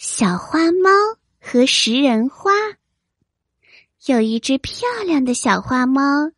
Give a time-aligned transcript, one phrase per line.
[0.00, 0.90] 小花猫
[1.40, 2.52] 和食人花。
[4.06, 6.30] 有一只漂亮的小花猫，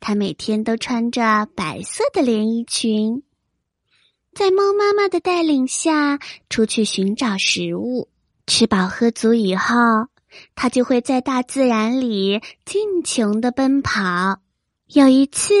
[0.00, 3.22] 它每天都穿着白色的连衣裙，
[4.34, 6.18] 在猫妈妈的带领下
[6.50, 8.08] 出去寻找食物。
[8.48, 9.76] 吃饱喝足以后，
[10.56, 14.40] 它就会在大自然里尽情的奔跑。
[14.88, 15.54] 有一次，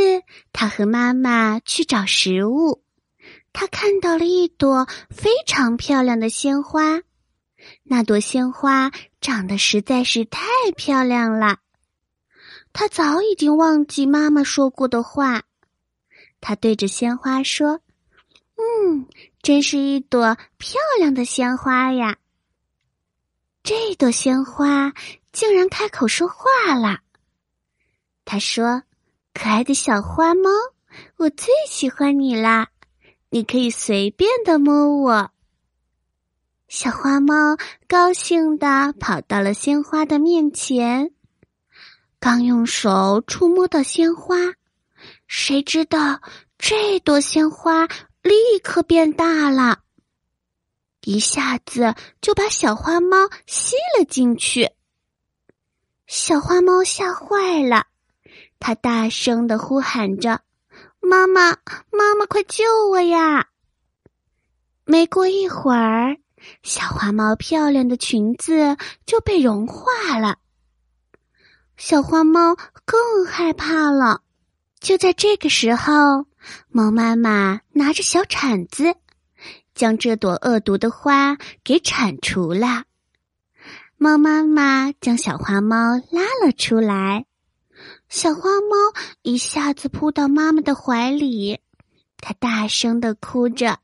[0.52, 2.82] 它和妈妈去找食物，
[3.52, 7.00] 它看到了一朵非常漂亮的鲜花。
[7.82, 8.90] 那朵鲜花
[9.20, 10.40] 长得实在是太
[10.76, 11.58] 漂亮了，
[12.72, 15.42] 他早已经忘记妈妈说过的话。
[16.40, 17.80] 他对着鲜花说
[18.56, 19.06] ：“嗯，
[19.42, 22.16] 真是一朵漂亮的鲜花呀！”
[23.64, 24.92] 这朵鲜花
[25.32, 27.00] 竟然开口说话了。
[28.26, 28.82] 他说
[29.32, 30.50] ：“可爱的小花猫，
[31.16, 32.68] 我最喜欢你啦！
[33.30, 35.30] 你可以随便的摸我。”
[36.76, 41.12] 小花猫高兴地跑到了鲜花的面前，
[42.18, 44.34] 刚用手触摸到鲜花，
[45.28, 46.20] 谁知道
[46.58, 47.86] 这朵鲜花
[48.22, 49.82] 立刻变大了，
[51.02, 54.68] 一下子就把小花猫吸了进去。
[56.08, 57.86] 小花猫吓坏了，
[58.58, 60.40] 它大声的呼喊着
[60.98, 61.50] ：“妈妈，
[61.92, 63.46] 妈妈，快救我呀！”
[64.84, 66.16] 没过一会儿。
[66.62, 70.38] 小花猫漂亮的裙子就被融化了，
[71.76, 74.22] 小花猫更害怕了。
[74.80, 76.26] 就在这个时候，
[76.68, 78.94] 猫妈妈拿着小铲子，
[79.74, 82.84] 将这朵恶毒的花给铲除了。
[83.96, 87.24] 猫妈妈将小花猫拉了出来，
[88.10, 88.76] 小花猫
[89.22, 91.60] 一下子扑到妈妈的怀里，
[92.18, 93.78] 它大声的哭着。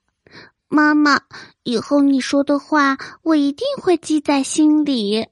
[0.72, 1.20] 妈妈，
[1.64, 5.26] 以后你说的话，我一定会记在心里。